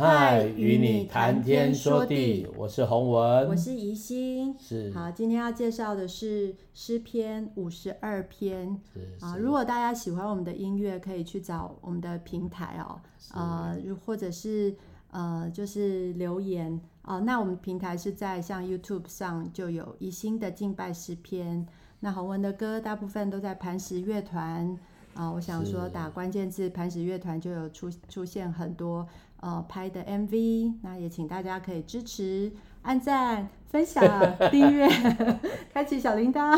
[0.00, 4.90] 嗨，与你谈天说地，我是洪文，我是宜心，是。
[4.94, 8.80] 好，今天要介绍的是诗篇五十二篇。
[9.20, 12.98] 啊，如果大家喜欢我们的音乐，可以去找我们的平台哦，
[13.34, 13.76] 呃，
[14.06, 14.74] 或者是
[15.10, 16.72] 呃，就是留言
[17.02, 17.20] 哦、呃。
[17.20, 21.66] 那我们平台是在像 YouTube 上就有宜心的敬拜诗篇。
[21.98, 24.78] 那洪文的歌大部分都在磐石乐团
[25.12, 29.06] 啊，我想说打关键字磐石乐团就有出出现很多。
[29.40, 34.04] 呃，拍的 MV，那也请大家可以支持、按赞、分享、
[34.50, 34.86] 订阅、
[35.72, 36.54] 开启小铃铛。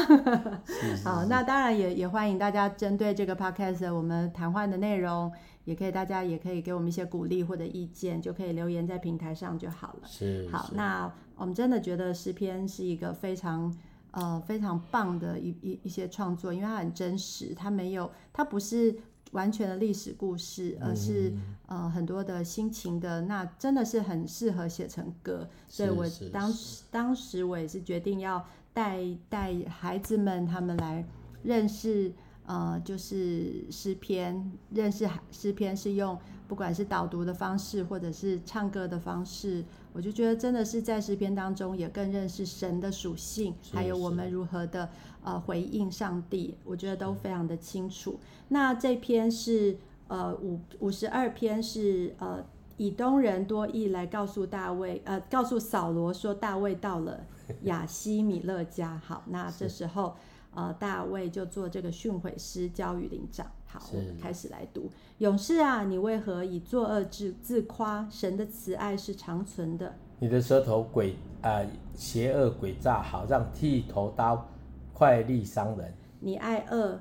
[1.05, 5.31] 好，那当然也也欢迎大家针对这个 podcast 我们谈话的内容，
[5.65, 10.01] 也可以大家也可以给我们一些鼓励或者意见，就可以留言在平台上就好了。
[10.05, 13.73] 是，好，那我们真的觉得诗篇是一个非常
[14.11, 18.99] 呃非常棒的一一一些创作，因为它很真实，它没有，它不是。
[19.33, 21.29] 完全的历史故事，而是、
[21.69, 25.49] 嗯、呃很多的心情的，那真的是很适合写成歌。
[25.69, 31.05] 所以我当时当时我也是决定要带带孩子们他们来
[31.43, 32.13] 认识，
[32.47, 44.89] 呃，就是诗篇，认识诗篇是用不管是导读的方式，或者是唱歌的方式，我就觉得真的是在诗篇当中也更认识神的属性，还有我们如何的。
[45.25, 48.19] 呃，回应上帝，我觉得都非常的清楚。
[48.49, 52.45] 那这篇是呃五五十二篇是呃
[52.77, 57.25] 以东人多益来告诉大卫，呃告诉扫罗说大卫到了
[57.63, 59.01] 亚西米勒家。
[59.07, 60.17] 好，那这时候
[60.55, 63.47] 呃大卫就做这个训诲师，教与灵长。
[63.67, 64.91] 好，我们开始来读。
[65.19, 68.09] 勇士啊，你为何以作恶自自夸？
[68.11, 69.95] 神的慈爱是长存的。
[70.19, 74.49] 你的舌头诡呃邪恶诡诈，好像剃头刀。
[74.95, 77.01] 快利伤人，你爱恶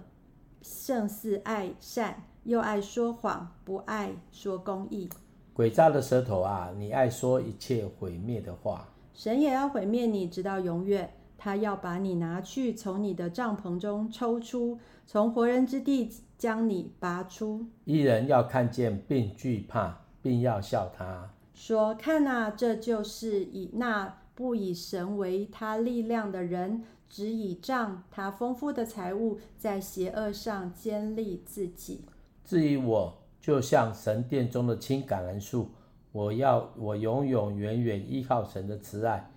[0.63, 5.07] 胜似爱善，又爱说谎，不爱说公义。
[5.53, 8.87] 诡诈的舌头啊，你爱说一切毁灭的话。
[9.13, 11.13] 神也要毁灭你，直到永远。
[11.43, 16.07] 他要把你拿去，从你的帐篷中抽出，从活人之地
[16.37, 17.65] 将你拔出。
[17.85, 26.83] 一人要看见并惧怕，并要笑他，说：看啊，这就是以那不以神为他力量的人。
[27.09, 32.05] 只倚仗他丰富的财物，在邪恶上坚立自己。
[32.45, 35.71] 至于我，就像神殿中的青橄榄树，
[36.11, 39.29] 我要我永永远远依靠神的慈爱。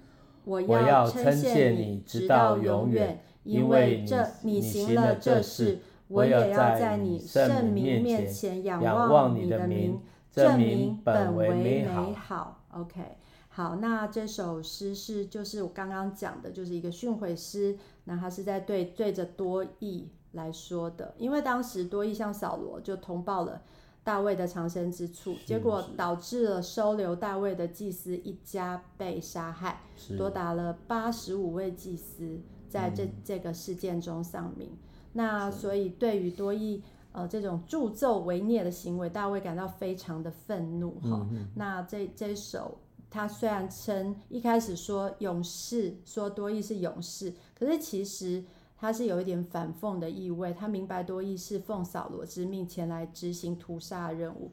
[0.45, 10.01] 我要称谢你直到永远，因为这你行了这事，我也要在你圣名面前仰望你的名，
[10.31, 12.63] 证明本为美好。
[12.73, 13.17] OK。
[13.49, 17.79] 好，那这首诗是就是我刚刚讲的，就是一个训诲诗。
[18.03, 23.63] 那他是在对对着多益来说的，因为当时多益向扫罗就通报了
[24.05, 29.81] 大卫的藏身之处，结果导致了收留大卫的祭司一家被杀害，
[30.17, 32.39] 多达了八十五位祭司
[32.69, 34.71] 在这、嗯、这个事件中丧命。
[35.15, 36.83] 那所以对于多益
[37.13, 41.49] 呃这种助纣为虐的行为，大卫感到非常的愤怒哈、嗯。
[41.57, 42.79] 那这这首。
[43.11, 48.43] 他虽然称一开始说勇士，说多益是勇士，可是其实
[48.77, 50.53] 他是有一点反讽的意味。
[50.53, 54.51] 他明白多益是奉扫罗之命前来执行屠杀任务，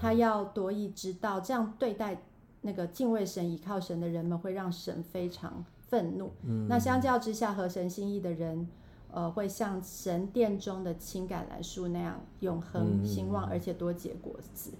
[0.00, 2.22] 他要多益知道这样对待
[2.62, 6.32] 那个敬畏神、倚靠神的人们，会让神非常愤怒。
[6.68, 8.68] 那相较之下，合神心意的人，
[9.12, 14.72] 呃，会像神殿中的青橄榄树那样永恒兴旺，而且多结果子。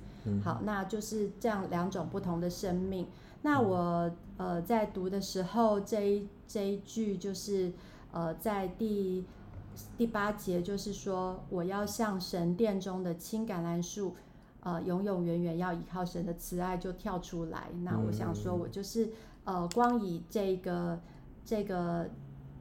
[0.44, 3.06] 好，那就是这样两种不同的生命。
[3.40, 7.72] 那我呃在读的时候，这一这一句就是
[8.12, 9.24] 呃在第
[9.96, 14.14] 第八节，就是说我要像神殿中的青橄榄树，
[14.60, 17.68] 呃永永远远要依靠神的慈爱，就跳出来。
[17.82, 19.08] 那我想说，我就是
[19.44, 20.98] 呃光以这个
[21.44, 22.08] 这个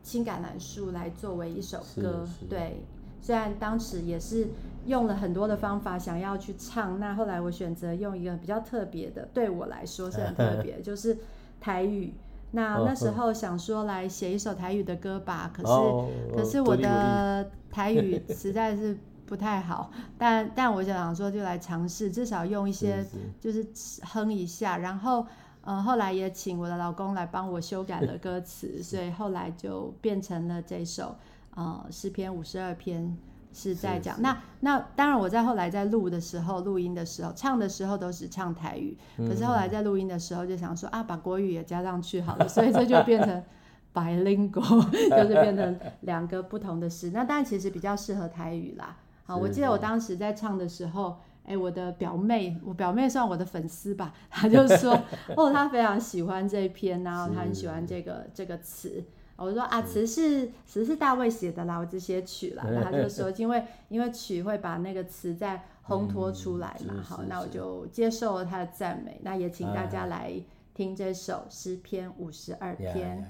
[0.04, 2.84] 青橄榄树来作为一首歌，对。
[3.20, 4.48] 虽然当时也是
[4.86, 11.18] 用了很多的方法想要去唱，那后来我选择用一个比较特别的，对我来说是很特别， 就是
[11.60, 12.14] 台语。
[12.52, 23.06] 那那时候想说来写一首台语的歌吧，可是、哦、可是我的 台语实在是不太好，但但我想说就来尝试，至少用一些
[23.40, 23.68] 就是
[24.04, 25.26] 哼一下，然后
[25.62, 31.16] 呃后来也请我的老公来帮我修改了歌词， 所以后来就变成了这首。
[31.56, 33.18] 呃，诗篇五十二篇
[33.58, 43.44] 是在讲那那当然我在后来在录的时候，录音的时候，唱的时候都是唱台语，嗯、可是后来在录音的时候就想说啊，把国语也加上去好了，所以这就变成
[43.96, 47.10] bilingual，就是变成两个不同的诗。
[47.12, 48.96] 那当然其实比较适合台语啦。
[49.26, 54.94] 好，我记得我当时在唱的时候，哎，我的表妹，我表妹算我的粉丝吧，她就说，
[55.36, 59.04] 哦，她非常喜欢这一篇，然后她很喜欢这个这个词。
[59.38, 62.64] 我说啊，词是词是大卫写的啦，我只写曲啦。
[62.68, 69.20] 然后他就说， 因为因为曲会把那个词再烘托出来嘛，好，那我就接受了他的赞美。
[69.24, 70.34] 那也请大家来
[70.74, 73.24] 听这首诗篇五十二篇。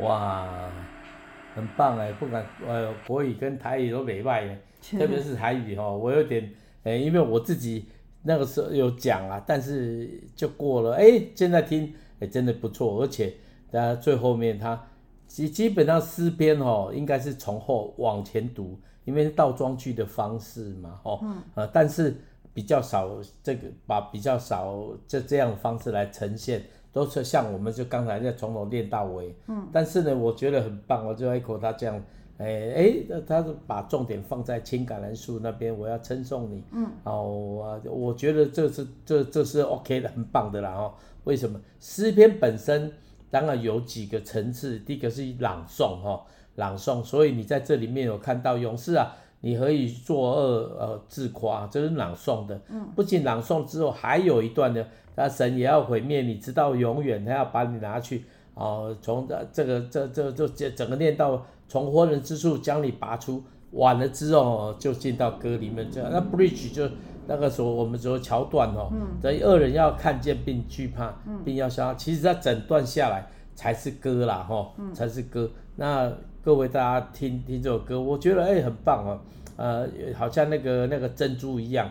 [0.00, 0.70] 哇，
[1.54, 2.12] 很棒哎！
[2.12, 6.52] 不管呃国语跟台语都没坏的，特别是台语哈，我有点
[6.84, 7.86] 哎，因为我自己
[8.22, 13.32] 那个时候有讲啊，但是就过了哎，现在听哎真的不错，而且
[13.70, 14.80] 在最后面它
[15.26, 22.14] 基基本上诗篇哦，应该是从后往前读，因为倒装句的方式嘛哦，嗯、呃，但是
[22.52, 26.62] 比较少这个把比较少这这样的方式来呈现。
[26.96, 32.02] 都是像我们就刚才在从头练到尾，嗯，但是呢，我觉得很棒，我就 echo 他这样，
[32.38, 40.94] 哎、欸、哎，他是把重点放在青橄榄树那边，我要称颂你，嗯，哦，我觉得这是这这是 OK 的，很棒的啦哦。
[41.24, 41.60] 为什么？
[41.80, 42.90] 诗篇本身
[43.30, 54.84] 当然有几个层次，第一个是朗诵哈，朗诵，所以你在这里面有看到勇士啊，你可以作恶呃自夸，这是朗诵的，嗯，不仅朗诵之后还有一段呢。
[55.18, 57.24] 那神也要毁灭你，直到永远。
[57.24, 65.90] 他要把你拿去，哦，从这这个这这这这整个念到从活人之处将你拔出，完了之后就进到歌里面。
[65.90, 66.86] 这样那 bridge 就
[67.26, 71.14] 那个时候我们说桥段哦，等于恶人要看见并惧怕，
[71.46, 71.94] 并要消。
[71.94, 75.50] 其实它整段下来才是歌啦，哈，才是歌。
[75.76, 76.12] 那
[76.46, 79.20] 各位大家听听这首歌，我觉得哎很棒哦，
[79.56, 79.84] 呃，
[80.14, 81.90] 好像那个那个珍珠一样。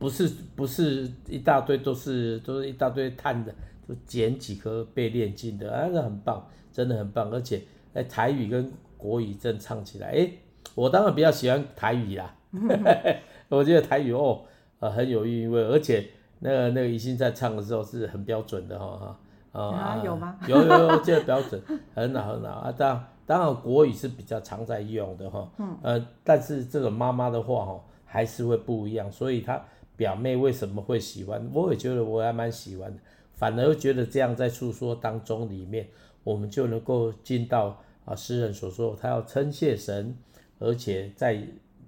[0.00, 3.54] 不是不是一大堆都是都是一大堆碳的，
[3.88, 7.62] 就捡几颗被炼金的，啊，那很棒，真的很棒，而且
[7.94, 10.28] 哎台语跟国语正唱起来，哎，
[10.74, 12.34] 我当然比较喜欢台语啦，
[13.48, 14.40] 我觉得台语哦，
[14.80, 16.04] 呃很有韵味，而且
[16.40, 19.16] 那个那个宜兴在唱的时候是很标准的哈
[19.52, 20.36] 哈，啊有吗？
[20.48, 21.62] 有有有，这个标准
[21.94, 29.62] 很好很好啊，当然当然国语是比较常在用的哈，嗯呃，但是这个妈妈的话哈还是会不一样，所以她。
[29.98, 31.50] 表妹为什么会喜欢？
[31.52, 33.00] 我也觉得我还蛮喜欢的，
[33.32, 35.88] 反而觉得这样在诉说当中里面，
[36.22, 40.16] 我们就能够进到啊诗人所说，他要称谢神，
[40.60, 41.44] 而且在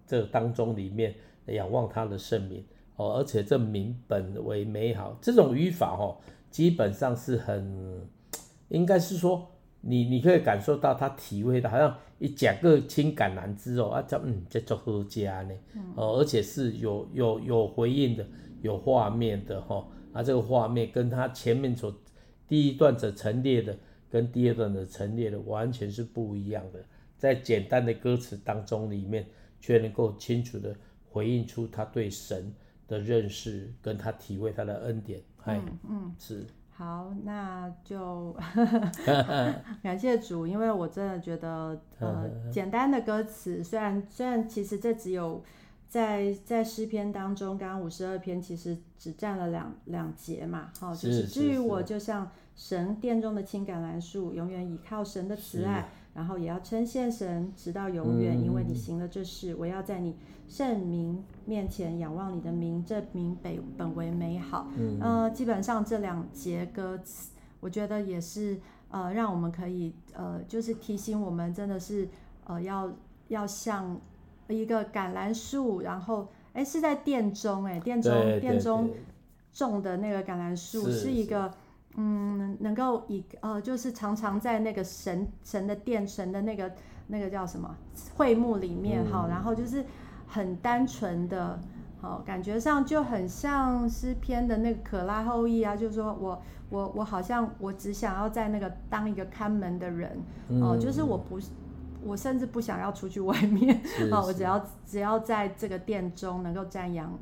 [0.08, 1.14] 这当中里面
[1.46, 2.64] 仰望他的圣名
[2.96, 6.18] 哦，而且这名本为美好，这种语法哦，
[6.50, 8.08] 基本上是很，
[8.70, 9.46] 应该是说。
[9.82, 15.54] 你你可以感受到他体会到，好像一讲个青橄榄枝哦，啊叫嗯叫做好佳呢，
[15.94, 18.26] 哦而且是有有有回应的，
[18.62, 21.94] 有画面的哈，啊，这个画面跟他前面所
[22.46, 23.78] 第一段的陈列的，
[24.10, 26.84] 跟第二段的陈列的完全是不一样的。
[27.16, 29.26] 在简单的歌词当中里面，
[29.60, 30.74] 却能够清楚的
[31.10, 32.52] 回应出他对神
[32.88, 35.20] 的认识，跟他体会他的恩典。
[35.46, 36.46] 嗯嗯，是。
[36.80, 38.34] 好，那就
[39.84, 45.44] 感谢主，因为我真的觉得，呃，简单的歌词，虽然虽然其实这只有
[45.90, 55.86] 在在诗篇当中，刚刚五十二篇其实只占了两两节嘛，哦，就是至于我就像神殿中的青橄榄树，永远倚靠神的慈爱。
[56.12, 59.54] 然后也要称谢神，直到永远，嗯、因为你行了这事。
[59.54, 60.16] 我要在你
[60.48, 64.66] 圣名面前仰望你的名，这名本本为美好。
[64.76, 68.58] 嗯、呃，基本上这两节歌词，我觉得也是
[68.90, 72.08] 呃，让我们可以呃，就是提醒我们，真的是
[72.44, 72.92] 呃，要
[73.28, 74.00] 要像
[74.48, 78.90] 一个橄榄树，然后哎，是在殿中哎，殿中殿中
[79.52, 81.52] 种的那个橄榄树是，是一个。
[81.96, 86.72] 嗯，能够以呃，就是常常在那个神神的殿神的那个
[87.08, 87.76] 那个叫什么
[88.16, 89.84] 会幕里面哈、嗯，然后就是
[90.26, 91.58] 很单纯的，
[92.00, 100.10] 好，感觉上就很像诗篇的那个可拉后裔啊，就是说我我我好像我只想要在那个当一个看门的人
[100.62, 101.40] 哦、嗯，就是我不
[102.04, 103.80] 我甚至不想要出去外面
[104.12, 107.18] 啊，我只要只要在这个殿中能够瞻仰。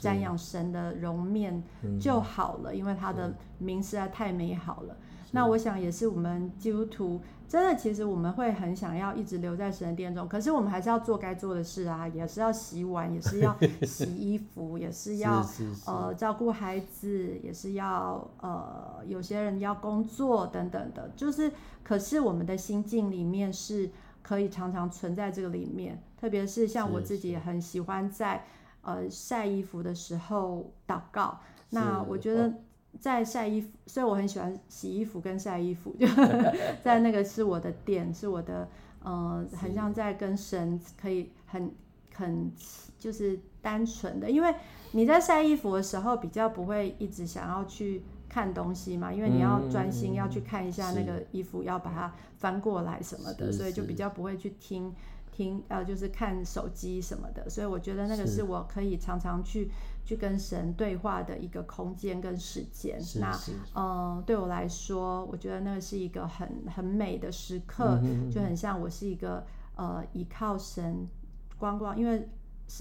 [0.00, 1.62] 瞻仰神的容面
[2.00, 4.96] 就好了，嗯，因为他的名实在太美好了。
[5.32, 15.46] 那我想也是我们基督徒真的，其实我们会很想要一直留在神的殿中，可是我们还是要做该做的事啊，也是要洗碗，也是要 洗衣服，也是要
[15.84, 23.90] 呃照顾孩子，也是要呃有些人要工作等等的，就是可是我们的心境里面是
[24.22, 28.44] 可以常常存在这个里面，特别是像我自己也很喜欢在。
[28.82, 31.38] 呃，晒衣服的时候祷告。
[31.68, 32.50] 那我觉得
[32.98, 36.06] 在晒衣服，所以我很喜欢洗衣服跟晒衣服，就
[36.82, 38.66] 在那个是我的点，是我的
[39.02, 41.70] 呃，很像在跟神可以很
[42.14, 42.50] 很
[42.98, 44.54] 就是单纯的，因为
[44.92, 54.94] 你在晒衣服的时候比较不会一直想要去看东西嘛，因为你要专心要去看一下那个衣服，要把它翻过来什么的，所以就比较不会去听。
[55.32, 59.70] 听呃，就是看手机什么的，所以我觉得那个是我可以常常去
[60.04, 62.98] 去跟神对话的一个空间跟时间。
[63.18, 63.30] 那
[63.74, 69.46] 嗯、呃，对我来说，我觉得那个是一个很很美的时刻，嗯，就很像我是一个
[69.76, 71.08] 呃依靠神
[71.56, 72.28] 光光，因为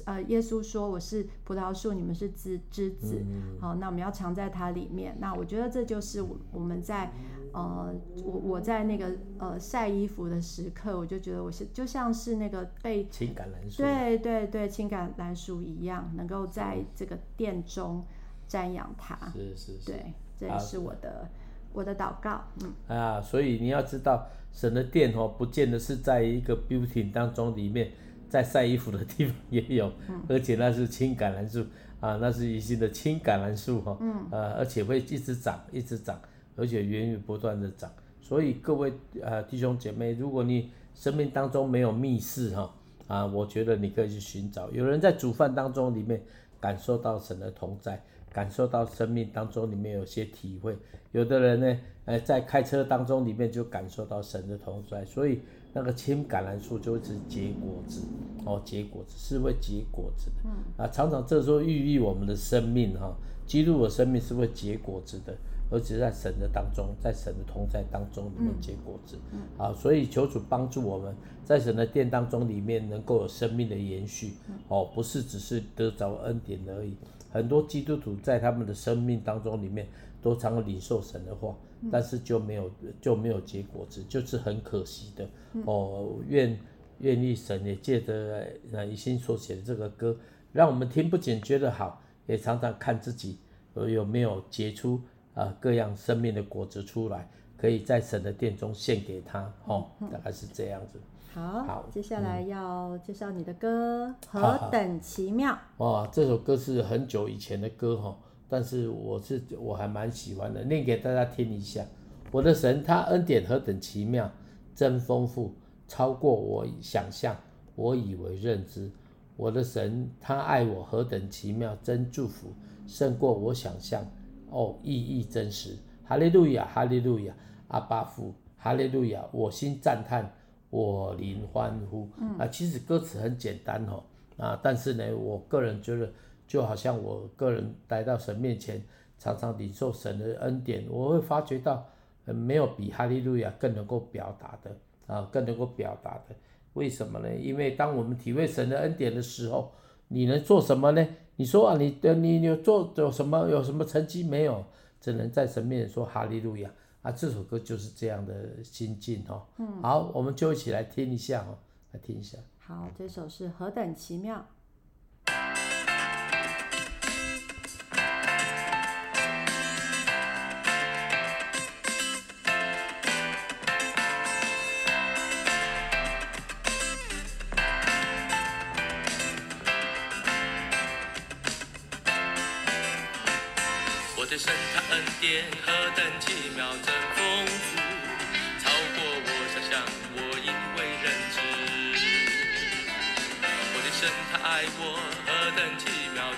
[0.05, 5.15] 呃耶稣说我是葡萄树，你们是枝枝子，嗯，好，那我们要藏在它里面。
[5.19, 7.11] 那我觉得这就是我我们在。
[7.51, 7.91] 呃，
[8.23, 18.05] 我我在那个呃晒衣服的时刻，我就觉得我是就像是那个被情感蓝树，对对对，情感蓝树一样，能够在这个殿中
[18.47, 19.17] 瞻仰它。
[19.33, 21.29] 是是是，对，这也是我的、啊、
[21.73, 22.39] 我的祷告。
[22.61, 27.91] 嗯啊，所以你要知道，神的殿哦，不见得是在一个 building 当中里面，
[28.29, 31.65] 在晒衣服的地方也有，嗯、而且那是青橄榄树
[31.99, 36.17] 啊，那是一些的青橄榄树哈，嗯，呃，而且会一直长，一直长。
[36.55, 42.75] 而且源源不断的长，所以各位呃弟兄姐妹，如果你生命当中没有密室哈
[43.07, 44.69] 啊，我觉得你可以去寻找。
[44.71, 46.21] 有人在煮饭当中里面
[46.59, 50.77] 感受到神的同在，感受到生命当中里面有些体会。
[51.13, 55.39] 有的人呢，呃，在开车当中里面就感受到神的同在，所以
[55.73, 58.01] 那个青橄榄树就会是结果子
[58.45, 60.35] 哦，结果子是会结果子的。
[60.45, 65.35] 嗯啊，常常这时候寓意我们的生命哈，基督的生命是会结果子的。
[65.71, 76.95] 而且在神的当中，在神的同在当中里面结果子，嗯嗯，啊，所以求主帮助我们在神的殿当中里面能够有生命的延续，嗯，哦，不是只是得着恩典而已。
[77.29, 79.87] 很多基督徒在他们的生命当中里面
[80.23, 82.71] 都常领受神的话，嗯，但是就没有
[83.01, 85.27] 就没有结果子，就是很可惜的。
[85.65, 86.59] 哦，愿
[86.99, 90.17] 愿意神也借着那一心所写的这个歌，
[90.51, 93.39] 让我们听不仅觉得好，也常常看自己
[93.75, 95.01] 有没有结出。
[95.35, 100.99] 啊，各样生命的果子出来，可以在神的殿中献给他，哦，大概是这样子。
[101.33, 105.57] 好，好，接下来要介绍你的歌，嗯，何等奇妙。
[105.77, 108.17] 哇，这首歌是很久以前的歌哈，
[108.49, 111.85] 但是我是我还蛮喜欢的，念给大家听一下。
[112.31, 114.29] 我的神，他恩典何等奇妙，
[114.75, 115.53] 真丰富，
[115.87, 117.35] 超过我想象，
[117.75, 118.89] 我以为认知。
[119.37, 122.49] 我的神，他爱我何等奇妙，真祝福，
[122.85, 124.05] 胜过我想象。
[124.49, 127.33] 哦，意义真实，哈利路亚，哈利路亚，
[127.67, 130.29] 阿爸父，哈利路亚，我心赞叹，
[130.71, 132.09] 我灵欢呼。
[132.37, 134.03] 啊，其实歌词很简单哦，
[134.37, 136.11] 啊，但是呢，我个人觉得，
[136.49, 138.83] 就好像我个人来到神面前，
[139.19, 141.87] 常常领受神的恩典，我会发觉到，
[142.25, 144.75] 呃，没有比哈利路亚更能够表达的
[145.05, 146.35] 啊，更能够表达的。
[146.73, 147.31] 为什么呢？
[147.35, 149.71] 因为当我们体会神的恩典的时候，
[150.07, 151.07] 你能做什么呢？
[151.35, 154.65] 你说啊，你的你有做有什么有什么成绩没有？
[154.99, 156.69] 只能在神面前说哈利路亚
[157.03, 157.11] 啊！
[157.11, 159.45] 这首歌就是这样的心境哦。
[159.57, 161.55] 嗯，好，我们就一起来听一下哦，
[161.91, 162.37] 来听一下。
[162.57, 164.45] 好，这首是何等奇妙。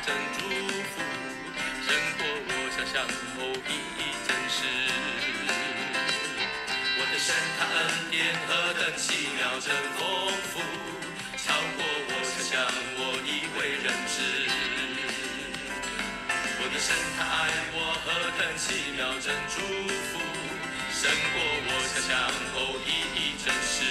[0.03, 0.39] 真祝
[0.91, 1.01] 福
[1.86, 3.05] 胜过我想象
[3.38, 3.39] 哦，
[3.70, 3.72] 一
[4.25, 4.60] 真实，
[6.98, 7.62] 我的神探
[8.10, 8.15] 典
[8.48, 10.01] 何等奇妙，真丰
[10.50, 10.60] 富，
[11.38, 12.53] 超过我想象，
[12.98, 14.17] 我以为人知，
[16.58, 17.22] 我的神探，
[17.74, 18.08] 我何
[18.39, 19.62] 等奇妙，真祝
[20.10, 20.20] 福
[20.91, 21.01] 胜
[21.34, 21.36] 过
[21.67, 22.12] 我想象
[22.55, 22.89] 哦，一
[23.43, 23.91] 真实。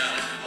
[0.00, 0.39] начала.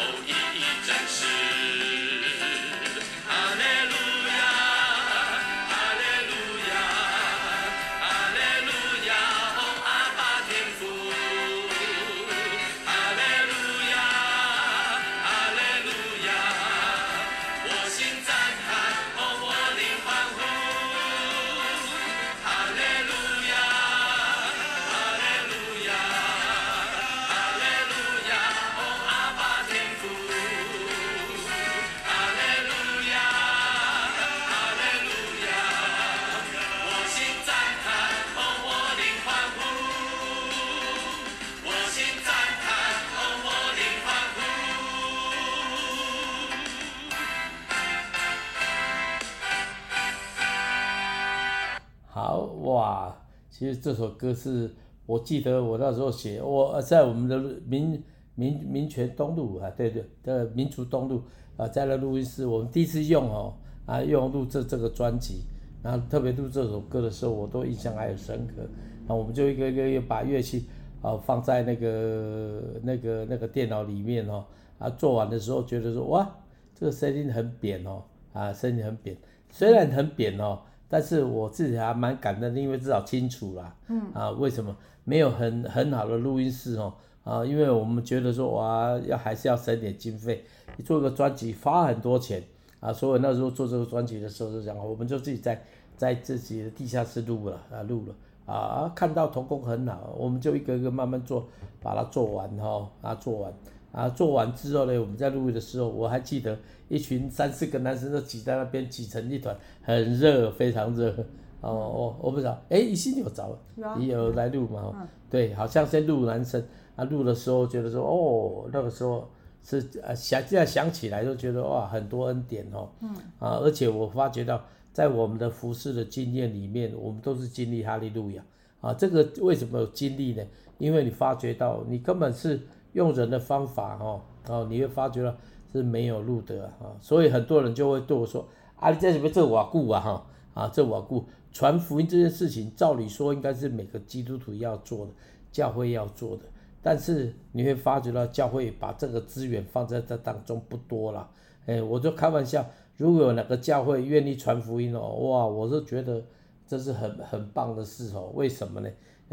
[53.63, 54.69] 其实这首歌是
[55.05, 58.03] 我记得我那时候写，我在我们的民
[58.35, 61.21] 民民权东路啊，对对的民族东路
[61.55, 63.53] 啊，在那录音室，我们第一次用哦
[63.85, 65.45] 啊用录这这个专辑，
[65.81, 68.67] 然后特别录这首歌的时候，我都印象还很深刻。
[69.07, 70.65] 那我们就一个一个一个把乐器
[71.01, 74.43] 啊放在那个那个那个电脑里面哦，
[74.77, 76.29] 啊做完的时候觉得说哇，
[76.75, 79.15] 这个声音很扁哦，啊声音很扁，
[79.49, 80.59] 虽然很扁哦。
[80.93, 83.75] 但是我自己还蛮感恩的，因为至少清楚啦。
[83.87, 86.93] 嗯啊，为什么没有很很好的录音室哦？
[87.23, 90.45] 啊，因为我们觉得说哇，要还是要省点经费，
[90.77, 92.43] 你做个专辑花很多钱
[92.79, 95.59] 啊，所以那时候做这个专辑的时候就讲，我们就自己在
[95.97, 101.47] 在自己的地下室录了啊，录了啊，看到童工很好，我们就一个一个慢慢做，
[101.81, 103.51] 把它做完哈，啊做完。
[103.93, 106.57] 啊，做完之后呢，我们在录的时候，我还记得
[106.89, 111.15] 一群三四个男生都挤在那边挤成一团，很热，非常热。
[111.61, 113.55] 哦，我我不知道，哎，一心有找，
[113.99, 114.91] 你有来录吗？
[114.95, 116.61] 嗯、对，好像先录男生，
[116.95, 119.29] 啊，录的时候觉得说，哦，那个时候
[119.63, 122.89] 是啊想现在想起来都觉得哇，很多恩典哦。
[122.99, 123.09] 嗯。
[123.37, 124.59] 啊，而且我发觉到，
[124.91, 128.43] 在我们的服事的经验里面，我们都是经历哈利路亚。
[128.81, 130.43] 啊，这个为什么有经历呢？
[130.79, 132.59] 因为你发觉到你根本是。
[132.93, 135.35] 用人的方法哦，哦，你会发觉到
[135.71, 139.99] 是没有路的啊，所以很多人就会对我说：“啊，你在什么这瓦固啊？
[139.99, 145.11] 哈啊，这瓦固传福音这件事情，照理说应该是每个基督徒要做的，
[145.51, 146.43] 教会要做的。
[146.83, 151.27] 但是你会发觉到教会把这个资源放在这当中不多了。
[151.65, 152.63] 哎，我就开玩笑，
[152.97, 156.21] 如果有哪个教会愿意传福音哦，哇，我是觉得
[156.67, 158.31] 这是很很棒的事哦。
[158.35, 158.89] 为什么呢？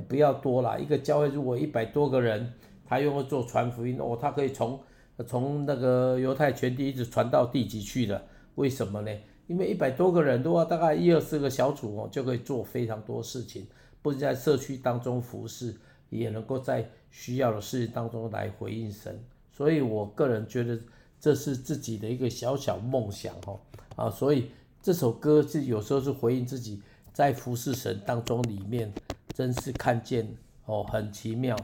[0.09, 2.51] 不要多了，一个教会如果一百多个人。
[2.91, 4.81] 他用来做传福音哦，他可以从
[5.25, 8.21] 从那个犹太全地一直传到地极去的，
[8.57, 9.17] 为什么呢？
[9.47, 13.65] 因为一百多个人的话，大概一二十个小组哦，就可以做非常多事情，
[14.03, 15.73] 不仅在社区当中服侍，
[16.09, 19.25] 也能够在需要的事情当中来回应神。
[19.53, 20.77] 所以我个人觉得
[21.21, 23.61] 这是自己的一个小小梦想哦
[23.95, 24.51] 啊，所以
[24.83, 28.93] 这首歌是有时候是回应自己在服侍神当中里面，
[29.33, 30.27] 真是看见
[30.65, 31.57] 哦，很奇妙，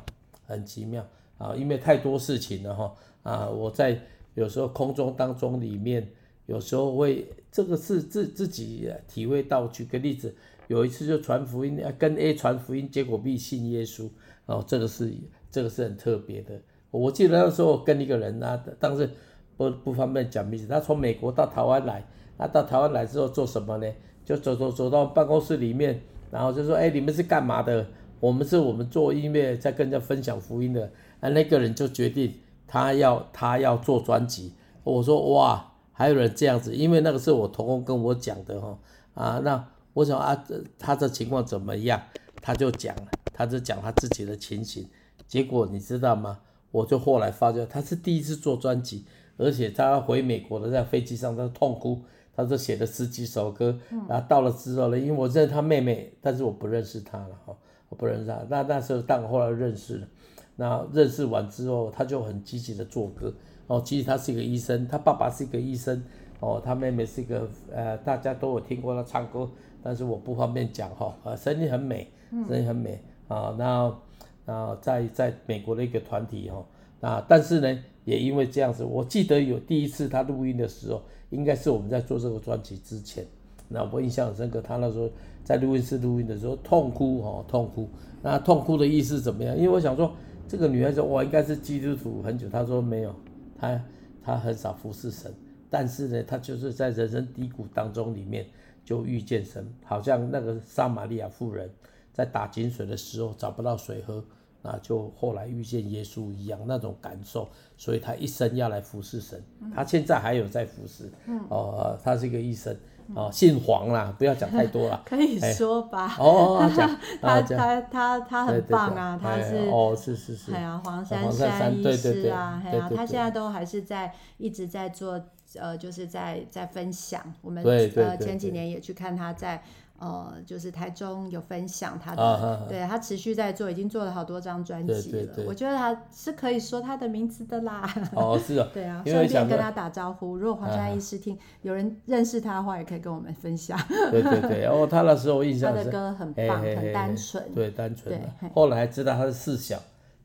[0.47, 1.07] 很奇妙
[1.39, 4.01] 啊，因为太多事情了哈啊，我在
[4.35, 6.09] 有时候空中当中里面。
[6.47, 9.67] 有时候会，这个是自自己体会到。
[9.67, 10.33] 举个例子，
[10.69, 14.09] 有一次就传福音，跟 A 传福音，结果 B 信耶稣，
[14.47, 15.13] 哦，这个是
[15.51, 16.55] 这个是很特别的。
[16.93, 19.11] 我记得那时候跟一个人啊，当时
[19.57, 22.07] 不不方便讲名字，他从美国到台湾来，
[22.39, 23.93] 他到台湾来之后做什么呢？
[24.25, 27.85] 就走走走到办公室里面，然后就说：“哎，你们是干嘛的？
[28.21, 32.35] 我们是我们做音乐，在跟人家分享福音的。”啊，那个人就决定
[32.67, 34.53] 他要他要做专辑。
[34.85, 38.79] 我说：“哇！”还有人这样子，因为那个是我同工跟我讲的哈
[39.15, 40.45] 啊，那我想啊，
[40.79, 42.03] 他这情况怎么样？
[42.43, 44.87] 他就讲了，他就讲他自己的情形。
[45.27, 46.41] 结果你知道吗？
[46.71, 49.07] 我就后来发觉他是第一次做专辑，
[49.39, 52.03] 而且他回美国的在飞机上他痛哭，
[52.37, 57.57] 他说写了十几首歌，然后到了之后呢，因为我认识他妹妹，但是我不认识他了哈，
[57.89, 58.45] 我不认识他。
[58.49, 60.09] 那那时候但我后来认识了，
[60.57, 63.33] 那认识完之后，他就很积极的做歌。
[63.69, 66.01] 哦，其实他是一个医生，他爸爸是一个医生，
[66.39, 69.51] 哦，他妹妹是一个，呃，大家都有听过他唱歌，
[69.83, 72.09] 但是我不方便讲哈，呃，声音很美，
[72.47, 73.99] 声音很美，啊、嗯，那、哦，
[74.45, 76.65] 啊，在在美国的一个团体哈，
[77.01, 83.27] 啊，但是呢，也因为这样子，我记得有第一次他录音的时候，应该是我们在做这个专辑之前，
[83.67, 85.11] 那我印象很深刻，他那时候
[85.47, 87.89] 在录音室录音的时候痛哭，哦，痛哭，
[88.21, 89.57] 那痛哭的意思怎么样？
[89.57, 90.13] 因为我想说，
[90.49, 93.15] 这个女孩子我应该是基督徒很久，她说没有。
[93.57, 93.81] 她
[94.25, 95.33] 她很少服侍神，
[95.71, 98.45] 但是呢，她就是在人生低谷当中里面
[98.85, 101.71] 就遇见神，好像那个撒玛利亚妇人
[102.13, 104.25] 在打井水的时候找不到水喝，
[104.63, 109.41] 那就后来遇见耶稣一样那种感受，所以她一生要来服侍神，
[109.73, 111.09] 她现在还有在服侍，
[111.49, 112.77] 哦，她是一个医生。
[113.15, 115.01] 哦，姓黄啦，不要讲太多了。
[115.07, 116.09] 可以说吧。
[116.09, 116.89] 欸、哦，讲
[117.21, 120.53] 他他他他很棒啊，他是哦是是是。
[120.53, 125.21] 哎呀，黄珊珊医师啊，哎呀，他现在都还是在一直在做，
[125.59, 127.23] 呃，就是在在分享。
[127.43, 129.63] 我们呃前几年也去看他在。
[129.99, 135.03] 呃，就是台中有分享他的，对他持续在做，已经做了好多张专辑了。
[135.03, 137.89] 对对对，我觉得他是可以说他的名字的啦。
[138.15, 138.69] 哦，是啊。
[138.75, 140.37] 对啊，顺便跟他打招呼。
[140.37, 143.79] 如果黄家医师听，啊、有人认识他的话，也可以跟我们分享。
[144.11, 147.55] 对对对，然哦，他那时候印象他的歌很棒，嘿嘿嘿很单纯。
[147.55, 148.15] 对，单纯。
[148.15, 149.79] 对，后来知道他是四小，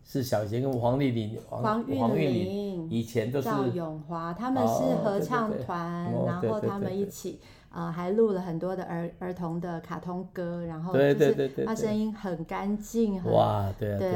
[0.03, 7.39] 四小以前跟黄丽玲、黄黄韵玲以前都是赵咏华，他们是合唱团，哦、然后他们一起。
[7.73, 14.11] 呃，还录了很多的儿儿童的卡通歌，然后就是他声音很干净，很哇，对啊，对，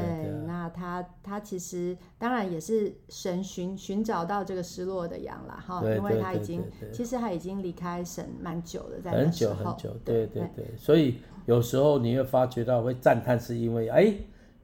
[0.46, 14.14] 那他他其实当然也是神寻寻找到这个失落的羊了哈，因为他已经其实他已经离开神蛮久了，在很久很久，对对对，所以有时候你会发觉到会赞叹，是因为哎，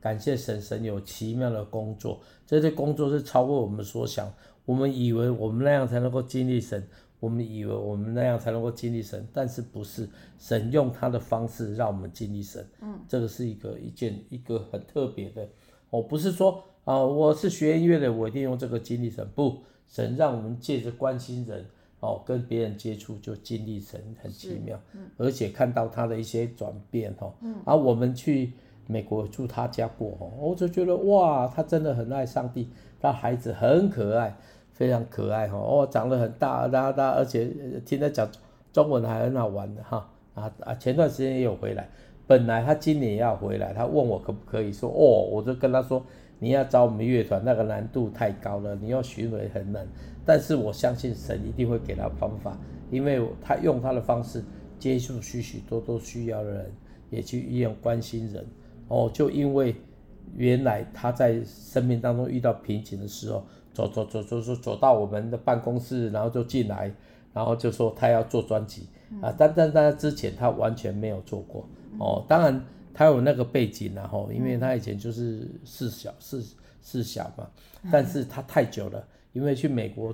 [0.02, 4.30] 感谢神，神有奇妙的工作，这些工作是超过我们所想，
[4.66, 6.86] 我们以为我们那样才能够经历神。
[7.22, 12.68] 我们以为我们那样才能够经历神，但是不是神用他的方式让我们经历神。
[12.82, 15.48] 嗯，这个是一个一件一个很特别的。
[15.92, 19.26] 我不是说啊、呃，我是学音乐的，我一定用这个经历神。
[19.36, 21.64] 不，神让我们借着关心人，
[22.00, 24.82] 哦，跟别人接触就经历神，很奇妙。
[24.94, 27.32] 嗯，而且看到他的一些转变，哈。
[27.42, 27.56] 嗯。
[27.66, 28.54] 而我们去
[28.88, 34.36] 美国住他家过，哈，我就觉得哇，他真的很爱上帝，他孩子很可爱。
[34.82, 37.48] 非常可爱哈，哦，长得很大大大，而且
[37.86, 38.28] 听他讲
[38.74, 40.74] 中文还很好玩的哈啊啊！
[40.74, 41.88] 前段时间也有回来，
[42.26, 46.04] 本来他今年也要回来，他问我可不可以说哦，我就跟他说，
[46.40, 49.88] 你要找我们乐团那个难度太高了，你要巡回很难，
[50.26, 52.58] 但是我相信神一定会给他方法，
[52.90, 54.44] 因为他用他的方式
[54.80, 56.72] 接触许许多多需要的人，
[57.12, 58.44] 也去医院关心人
[58.88, 59.76] 哦，就因为
[60.36, 63.46] 原来他在生命当中遇到瓶颈的时候。
[63.74, 66.92] 走走走走走走到我们的办公室，然后就进来，
[67.34, 68.88] 然后就说他要做专辑
[69.22, 71.68] 啊，但但但之前他完全没有做过
[72.00, 76.44] 哦，当然他有那个背景然后，因为他以前就是四小四
[76.82, 77.50] 四小嘛，
[77.92, 79.04] 但是他太久了，
[79.34, 80.14] 因为去美国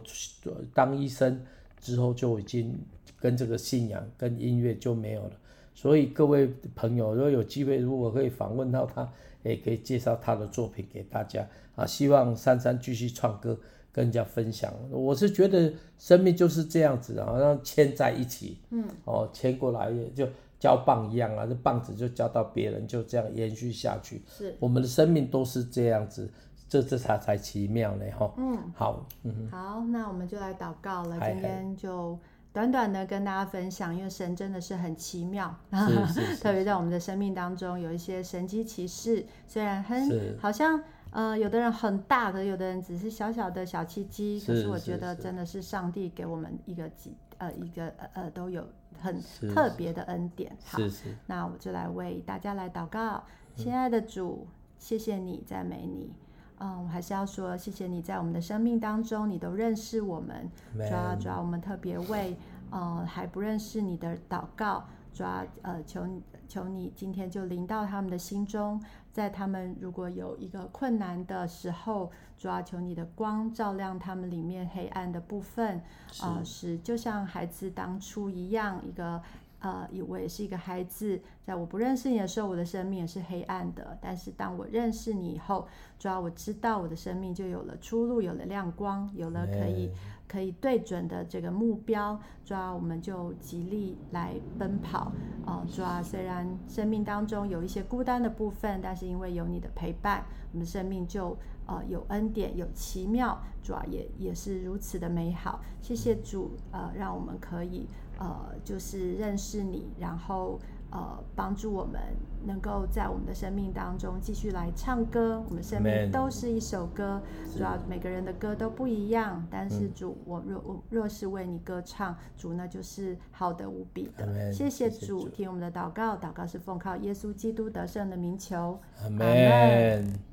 [0.74, 1.40] 当医生
[1.80, 2.78] 之后就已经
[3.20, 5.32] 跟这个信仰跟音乐就没有了，
[5.74, 9.08] 所以各位朋友如果有机会，如果可以访问到他。
[9.44, 11.86] 也可以介绍他的作品给大家啊！
[11.86, 13.56] 希望珊珊继续唱歌，
[13.92, 14.74] 跟人家分享。
[14.90, 20.28] 我是觉得生命就是这样子，好像牵在一起，嗯，哦，牵过来就
[20.60, 24.24] 交棒一样啊，这棒子就交到别人，就这样延续下去。
[24.28, 26.28] 是，我们的生命都是这样子，
[26.68, 28.34] 这这才才奇妙呢，哈。
[28.38, 31.20] 嗯，好，嗯好，那我们就来祷告了。
[31.20, 32.18] 今天就
[32.52, 35.56] 短短的跟大家分享，因为神真的是很奇妙，
[36.42, 40.82] 特别在我们的生命当中有一些神迹奇事，虽然很好像。
[41.12, 48.68] 呃，有的人很大的，有的人只是小小的小奇迹，可是我觉得真的是上帝给我们一个几呃一个呃都有
[49.00, 49.20] 很
[49.54, 50.56] 特别的恩典。
[50.66, 50.80] 好，
[51.26, 53.24] 那我就来为大家来祷告，
[53.56, 56.12] 亲爱的主，谢谢你，赞美你。
[56.60, 60.50] 嗯，我还是要说谢谢你在我们的生命当中，你都认识我们。
[60.74, 62.36] 主要主要我们特别为
[62.72, 66.08] 呃还不认识你的祷告，主要呃求
[66.48, 68.82] 求你今天就临到他们的心中。
[69.12, 75.82] 在他们如果有一个困难的时候，主要求你的光照亮他们里面黑暗的部分，
[76.22, 79.20] 啊，是、呃、就像孩子当初一样，一个
[79.60, 83.98] 呃，我也是一个孩子，在我不认识你的时候，我的生命也是黑暗的。
[84.02, 85.68] 但是当我认识你以后，
[85.98, 89.92] 主要我知道我的生命就有了出路，有了亮光，有了可以。
[90.28, 95.10] 可以对准的这个目标，主要我们就极力来奔跑。
[95.46, 105.62] 哦，主要虽然生命当中有一些孤单的部分，但是因为有你的陪伴，我们生命就呃有恩典，有奇妙，主要也也是如此的美好。
[105.80, 107.88] 谢谢主，呃，让我们可以
[108.20, 110.60] 呃就是认识你，然后。
[110.90, 112.02] 呃，帮助我们
[112.46, 115.44] 能够在我们的生命当中继续来唱歌。
[115.50, 117.22] 我们生命都是一首歌，
[117.54, 119.46] 主要每个人的歌都不一样。
[119.52, 124.50] 但是主，我若我若是为你歌唱，主那就是好的无比的。
[124.54, 128.80] 谢谢主，听我们的祷告，祷告是奉靠耶稣基督得胜的名求。
[129.04, 130.27] 阿门。